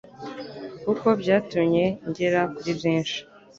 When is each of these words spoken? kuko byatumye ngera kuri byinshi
kuko 0.83 1.05
byatumye 1.21 1.85
ngera 2.09 2.41
kuri 2.55 2.71
byinshi 2.79 3.17